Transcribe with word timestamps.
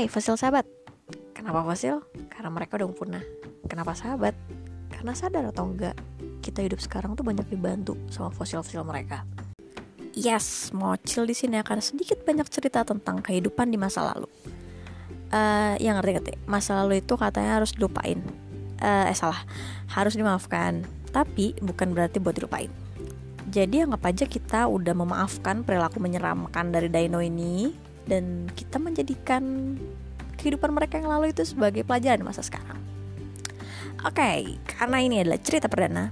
Hai 0.00 0.08
fosil 0.08 0.32
sahabat 0.40 0.64
Kenapa 1.36 1.60
fosil? 1.60 2.00
Karena 2.32 2.48
mereka 2.48 2.80
udah 2.80 2.88
punah 2.88 3.20
Kenapa 3.68 3.92
sahabat? 3.92 4.32
Karena 4.88 5.12
sadar 5.12 5.52
atau 5.52 5.68
enggak 5.68 5.92
Kita 6.40 6.64
hidup 6.64 6.80
sekarang 6.80 7.12
tuh 7.12 7.20
banyak 7.20 7.44
dibantu 7.44 8.00
sama 8.08 8.32
fosil-fosil 8.32 8.80
mereka 8.80 9.28
Yes, 10.16 10.72
mau 10.72 10.96
chill 11.04 11.28
di 11.28 11.36
sini 11.36 11.60
akan 11.60 11.84
sedikit 11.84 12.24
banyak 12.24 12.48
cerita 12.48 12.80
tentang 12.80 13.20
kehidupan 13.20 13.68
di 13.68 13.76
masa 13.76 14.08
lalu. 14.08 14.24
Uh, 15.28 15.76
yang 15.76 16.00
ngerti 16.00 16.12
ngerti, 16.16 16.32
masa 16.48 16.80
lalu 16.80 17.04
itu 17.04 17.14
katanya 17.20 17.60
harus 17.60 17.76
dilupain. 17.76 18.24
Uh, 18.80 19.06
eh 19.06 19.14
salah, 19.14 19.44
harus 19.92 20.16
dimaafkan. 20.16 20.82
Tapi 21.12 21.60
bukan 21.60 21.92
berarti 21.92 22.18
buat 22.18 22.34
dilupain. 22.34 22.72
Jadi 23.52 23.86
anggap 23.86 24.02
aja 24.02 24.24
kita 24.26 24.66
udah 24.66 24.96
memaafkan 24.98 25.62
perilaku 25.62 26.02
menyeramkan 26.02 26.74
dari 26.74 26.90
Dino 26.90 27.22
ini 27.22 27.89
dan 28.08 28.48
kita 28.56 28.80
menjadikan 28.80 29.76
kehidupan 30.40 30.72
mereka 30.72 30.96
yang 30.96 31.12
lalu 31.12 31.32
itu 31.36 31.44
sebagai 31.44 31.84
pelajaran 31.84 32.24
masa 32.24 32.40
sekarang. 32.40 32.80
Oke, 34.00 34.16
okay, 34.16 34.38
karena 34.64 35.04
ini 35.04 35.20
adalah 35.20 35.36
cerita 35.44 35.68
perdana, 35.68 36.08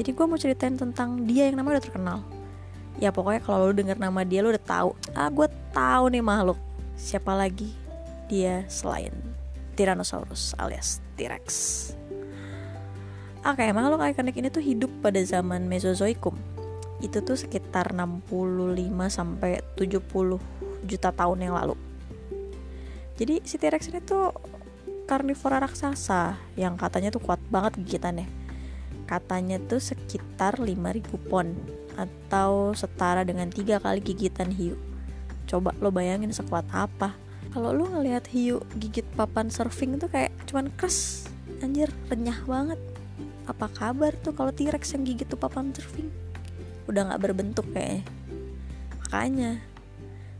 jadi 0.00 0.16
gue 0.16 0.24
mau 0.28 0.40
ceritain 0.40 0.76
tentang 0.76 1.24
dia 1.24 1.48
yang 1.48 1.60
namanya 1.60 1.80
udah 1.80 1.84
terkenal. 1.84 2.18
Ya 3.00 3.12
pokoknya 3.12 3.40
kalau 3.40 3.68
lu 3.68 3.74
denger 3.76 3.96
nama 3.96 4.24
dia 4.24 4.44
lu 4.44 4.52
udah 4.52 4.64
tahu. 4.64 4.96
Ah 5.16 5.28
gue 5.32 5.48
tahu 5.72 6.12
nih 6.12 6.24
makhluk. 6.24 6.60
Siapa 7.00 7.32
lagi? 7.32 7.72
Dia 8.28 8.64
selain 8.68 9.12
Tyrannosaurus 9.76 10.52
alias 10.60 11.00
T-Rex. 11.16 11.48
Oke, 13.40 13.64
okay, 13.64 13.72
makhluk 13.72 14.04
ikonik 14.04 14.36
ini 14.36 14.52
tuh 14.52 14.60
hidup 14.60 14.92
pada 15.00 15.16
zaman 15.24 15.64
Mesozoikum. 15.64 16.36
Itu 17.00 17.24
tuh 17.24 17.40
sekitar 17.40 17.96
65 17.96 18.28
sampai 19.08 19.64
70 19.80 20.36
juta 20.84 21.12
tahun 21.12 21.50
yang 21.50 21.54
lalu. 21.56 21.76
Jadi 23.20 23.44
si 23.44 23.60
T-Rex 23.60 23.92
ini 23.92 24.00
tuh 24.00 24.32
karnivora 25.04 25.60
raksasa 25.60 26.38
yang 26.56 26.78
katanya 26.78 27.12
tuh 27.12 27.20
kuat 27.20 27.42
banget 27.52 27.76
gigitannya. 27.84 28.30
Katanya 29.04 29.58
tuh 29.58 29.82
sekitar 29.82 30.62
5000 30.62 31.28
pon 31.28 31.50
atau 31.98 32.72
setara 32.72 33.26
dengan 33.26 33.50
tiga 33.50 33.82
kali 33.82 34.00
gigitan 34.00 34.54
hiu. 34.54 34.78
Coba 35.50 35.74
lo 35.82 35.90
bayangin 35.90 36.30
sekuat 36.30 36.64
apa. 36.70 37.12
Kalau 37.50 37.74
lo 37.74 37.90
ngelihat 37.90 38.30
hiu 38.30 38.62
gigit 38.78 39.02
papan 39.18 39.50
surfing 39.50 39.98
itu 39.98 40.06
kayak 40.06 40.30
cuman 40.46 40.70
kes, 40.78 41.26
anjir 41.58 41.90
renyah 42.06 42.38
banget. 42.46 42.78
Apa 43.50 43.66
kabar 43.66 44.14
tuh 44.22 44.30
kalau 44.30 44.54
T-Rex 44.54 44.94
yang 44.94 45.02
gigit 45.02 45.26
tuh 45.26 45.36
papan 45.36 45.74
surfing? 45.74 46.06
Udah 46.86 47.10
nggak 47.10 47.20
berbentuk 47.20 47.66
kayaknya. 47.74 48.06
Makanya 49.02 49.58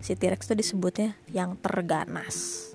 si 0.01 0.17
T-Rex 0.17 0.49
tuh 0.49 0.59
disebutnya 0.59 1.17
yang 1.31 1.57
terganas. 1.61 2.69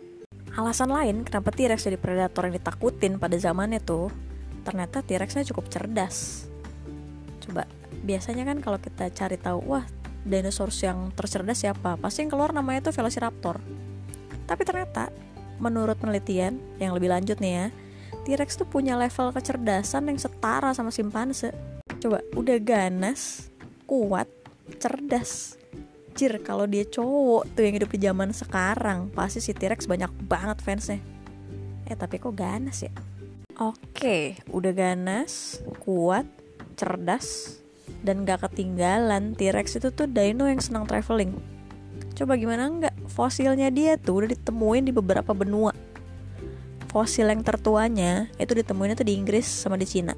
Alasan 0.55 0.93
lain 0.93 1.27
kenapa 1.27 1.51
T-Rex 1.51 1.89
jadi 1.89 1.99
predator 1.99 2.47
yang 2.47 2.55
ditakutin 2.55 3.19
pada 3.19 3.35
zamannya 3.35 3.83
tuh, 3.83 4.07
ternyata 4.63 5.03
T-Rexnya 5.03 5.43
cukup 5.51 5.67
cerdas. 5.67 6.47
Coba 7.43 7.67
biasanya 8.05 8.45
kan 8.45 8.61
kalau 8.61 8.77
kita 8.77 9.09
cari 9.09 9.35
tahu 9.41 9.65
wah 9.65 9.85
dinosaurus 10.25 10.81
yang 10.85 11.09
tercerdas 11.13 11.61
siapa 11.61 11.97
pasti 11.97 12.25
yang 12.25 12.33
keluar 12.33 12.53
namanya 12.53 12.85
itu 12.85 12.91
Velociraptor 12.93 13.57
tapi 14.45 14.61
ternyata 14.61 15.09
menurut 15.57 15.97
penelitian 15.97 16.61
yang 16.77 16.93
lebih 16.93 17.09
lanjut 17.09 17.41
nih 17.41 17.53
ya 17.53 17.67
T-Rex 18.25 18.61
tuh 18.61 18.69
punya 18.69 18.97
level 18.97 19.33
kecerdasan 19.33 20.09
yang 20.09 20.17
setara 20.21 20.73
sama 20.73 20.93
simpanse 20.93 21.49
coba 22.01 22.21
udah 22.37 22.57
ganas 22.61 23.49
kuat 23.89 24.29
cerdas 24.81 25.61
Jir 26.15 26.39
kalau 26.39 26.63
dia 26.63 26.87
cowok 26.87 27.43
tuh 27.59 27.67
yang 27.67 27.75
hidup 27.75 27.91
di 27.91 27.99
zaman 28.07 28.31
sekarang 28.31 29.11
pasti 29.11 29.43
si 29.43 29.51
T-Rex 29.51 29.83
banyak 29.83 30.07
banget 30.23 30.63
fansnya. 30.63 31.03
Eh 31.83 31.95
tapi 31.99 32.23
kok 32.23 32.31
ganas 32.31 32.87
ya? 32.87 32.91
Oke, 33.59 34.39
udah 34.47 34.71
ganas, 34.71 35.59
kuat, 35.83 36.23
cerdas, 36.79 37.59
dan 37.99 38.23
gak 38.23 38.47
ketinggalan. 38.47 39.35
T-Rex 39.35 39.75
itu 39.75 39.91
tuh 39.91 40.07
dino 40.07 40.47
yang 40.47 40.63
senang 40.63 40.87
traveling. 40.87 41.35
Coba 42.15 42.39
gimana 42.39 42.71
enggak 42.71 42.95
fosilnya 43.11 43.67
dia 43.67 43.99
tuh 43.99 44.23
udah 44.23 44.39
ditemuin 44.39 44.87
di 44.87 44.95
beberapa 44.95 45.35
benua. 45.35 45.75
Fosil 46.95 47.27
yang 47.27 47.43
tertuanya 47.43 48.31
itu 48.39 48.55
ditemuin 48.55 48.95
tuh 48.95 49.03
di 49.03 49.19
Inggris 49.19 49.43
sama 49.43 49.75
di 49.75 49.83
Cina. 49.83 50.15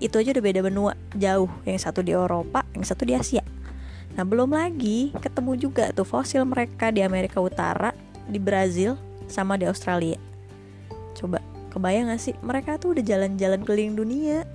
Itu 0.00 0.16
aja 0.16 0.32
udah 0.32 0.44
beda 0.44 0.60
benua 0.64 0.96
jauh. 1.12 1.52
Yang 1.68 1.84
satu 1.84 2.00
di 2.00 2.16
Eropa 2.16 2.64
yang 2.72 2.88
satu 2.88 3.04
di 3.04 3.12
Asia 3.12 3.44
nah 4.16 4.24
belum 4.24 4.56
lagi 4.56 5.12
ketemu 5.20 5.52
juga 5.60 5.92
tuh 5.92 6.08
fosil 6.08 6.42
mereka 6.48 6.88
di 6.88 7.04
Amerika 7.04 7.38
Utara 7.38 7.92
di 8.26 8.40
Brazil 8.40 8.96
sama 9.28 9.60
di 9.60 9.68
Australia. 9.68 10.16
Coba 11.12 11.44
kebayang 11.70 12.08
gak 12.08 12.22
sih? 12.22 12.34
Mereka 12.40 12.80
tuh 12.80 12.96
udah 12.96 13.04
jalan-jalan 13.04 13.60
keliling 13.62 13.94
dunia. 13.94 14.48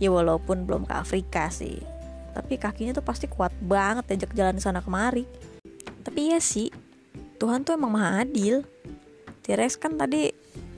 Ya 0.00 0.08
walaupun 0.08 0.64
belum 0.64 0.88
ke 0.88 0.94
Afrika 0.94 1.52
sih 1.52 1.98
tapi 2.38 2.54
kakinya 2.54 2.94
tuh 2.94 3.02
pasti 3.02 3.26
kuat 3.26 3.50
banget 3.58 4.14
ajak 4.14 4.30
jalan 4.30 4.62
sana 4.62 4.78
kemari. 4.78 5.26
Tapi 6.06 6.30
ya 6.30 6.38
sih 6.38 6.70
Tuhan 7.42 7.66
tuh 7.66 7.74
emang 7.74 7.90
maha 7.90 8.22
adil. 8.22 8.62
T-Rex 9.42 9.74
kan 9.74 9.98
tadi 9.98 10.30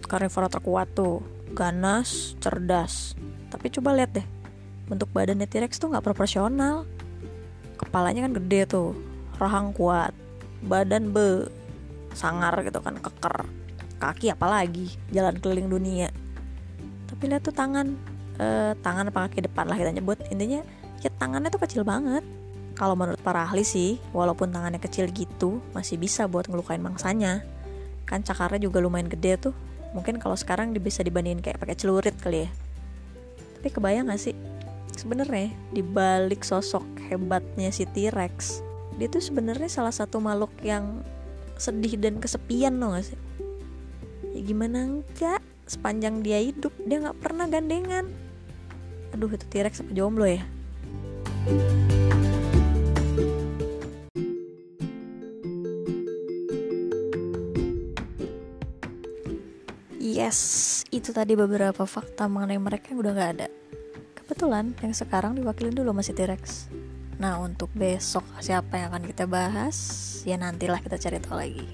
karnivora 0.09 0.49
terkuat 0.49 0.97
tuh 0.97 1.21
ganas 1.53 2.33
cerdas. 2.41 3.13
Tapi 3.53 3.69
coba 3.77 3.93
lihat 3.93 4.17
deh 4.17 4.27
bentuk 4.89 5.13
badannya 5.13 5.45
T-Rex 5.45 5.77
tuh 5.77 5.93
nggak 5.93 6.03
proporsional 6.03 6.89
kepalanya 7.91 8.31
kan 8.31 8.39
gede 8.39 8.71
tuh 8.71 8.95
rahang 9.43 9.75
kuat 9.75 10.15
badan 10.63 11.11
be 11.11 11.51
sangar 12.15 12.55
gitu 12.63 12.79
kan 12.79 12.95
keker 13.03 13.51
kaki 13.99 14.31
apalagi 14.31 14.95
jalan 15.11 15.35
keliling 15.43 15.67
dunia. 15.67 16.09
Tapi 17.11 17.23
lihat 17.27 17.43
tuh 17.43 17.51
tangan 17.51 17.99
uh, 18.39 18.79
tangan 18.79 19.11
apa 19.11 19.27
kaki 19.27 19.51
depan 19.51 19.67
lah 19.67 19.75
kita 19.75 19.91
nyebut. 19.91 20.23
Intinya 20.31 20.63
ya 21.03 21.11
tangannya 21.19 21.51
tuh 21.51 21.67
kecil 21.67 21.83
banget. 21.83 22.23
Kalau 22.79 22.95
menurut 22.95 23.19
para 23.21 23.43
ahli 23.43 23.67
sih 23.67 23.99
walaupun 24.15 24.55
tangannya 24.55 24.79
kecil 24.79 25.11
gitu 25.11 25.59
masih 25.75 25.99
bisa 25.99 26.31
buat 26.31 26.47
ngelukain 26.47 26.79
mangsanya. 26.79 27.43
Kan 28.07 28.23
cakarnya 28.23 28.63
juga 28.63 28.79
lumayan 28.79 29.11
gede 29.11 29.51
tuh. 29.51 29.55
Mungkin 29.99 30.23
kalau 30.23 30.39
sekarang 30.39 30.71
bisa 30.79 31.03
dibandingin 31.03 31.43
kayak 31.43 31.59
pakai 31.59 31.75
celurit 31.75 32.15
kali 32.23 32.47
ya. 32.47 32.51
Tapi 33.59 33.69
kebayang 33.75 34.09
gak 34.09 34.23
sih 34.23 34.50
sebenarnya 35.01 35.49
di 35.73 35.81
balik 35.81 36.45
sosok 36.45 36.85
hebatnya 37.09 37.73
si 37.73 37.89
T-Rex 37.89 38.61
dia 39.01 39.09
tuh 39.09 39.25
sebenarnya 39.25 39.73
salah 39.73 39.97
satu 39.97 40.21
makhluk 40.21 40.53
yang 40.61 41.01
sedih 41.57 41.97
dan 41.97 42.21
kesepian 42.21 42.77
loh 42.77 42.93
gak 42.93 43.09
sih? 43.09 43.21
Ya 44.37 44.41
gimana 44.45 44.85
enggak? 44.85 45.41
Sepanjang 45.65 46.21
dia 46.21 46.37
hidup 46.45 46.77
dia 46.85 47.01
nggak 47.01 47.17
pernah 47.17 47.49
gandengan. 47.49 48.13
Aduh 49.17 49.33
itu 49.33 49.49
T-Rex 49.49 49.81
apa 49.81 49.93
jomblo 49.97 50.29
ya? 50.29 50.45
Yes, 59.97 60.85
itu 60.93 61.17
tadi 61.17 61.33
beberapa 61.33 61.89
fakta 61.89 62.29
mengenai 62.29 62.61
mereka 62.61 62.93
yang 62.93 63.01
udah 63.01 63.13
gak 63.17 63.31
ada. 63.41 63.49
Kebetulan 64.41 64.73
yang 64.81 64.97
sekarang 64.97 65.33
diwakilin 65.37 65.77
dulu 65.77 65.93
masih 65.93 66.17
T-Rex. 66.17 66.73
Nah 67.21 67.37
untuk 67.45 67.69
besok 67.77 68.25
siapa 68.41 68.81
yang 68.81 68.89
akan 68.89 69.05
kita 69.05 69.29
bahas 69.29 69.77
ya 70.25 70.41
nantilah 70.41 70.81
kita 70.81 70.97
cari 70.97 71.21
tahu 71.21 71.37
lagi. 71.37 71.69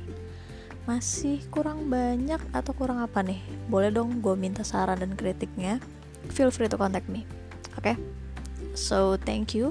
Masih 0.83 1.47
kurang 1.55 1.87
banyak 1.87 2.43
atau 2.51 2.75
kurang 2.75 2.99
apa 2.99 3.23
nih? 3.23 3.39
Boleh 3.71 3.95
dong 3.95 4.19
gue 4.19 4.35
minta 4.35 4.67
saran 4.67 4.99
dan 4.99 5.15
kritiknya 5.15 5.79
feel 6.35 6.51
free 6.51 6.67
to 6.67 6.75
contact 6.75 7.07
me. 7.07 7.23
Oke? 7.79 7.95
Okay? 7.95 7.97
So, 8.75 9.15
thank 9.15 9.55
you 9.55 9.71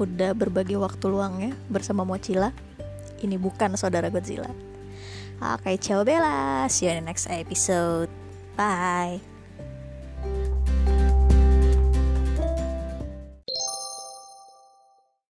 udah 0.00 0.32
berbagi 0.32 0.80
waktu 0.80 1.12
luangnya 1.12 1.52
bersama 1.68 2.08
Mochila. 2.08 2.56
Ini 3.20 3.36
bukan 3.36 3.76
saudara 3.76 4.08
Godzilla. 4.08 4.48
Oke, 5.44 5.60
okay, 5.60 5.76
ciao 5.76 6.08
Bella. 6.08 6.64
See 6.72 6.88
you 6.88 6.96
in 6.96 7.04
the 7.04 7.12
next 7.12 7.28
episode. 7.28 8.08
Bye. 8.56 9.39